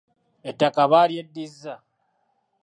Ettaka 0.49 0.83
baalyeddizza. 0.91 1.75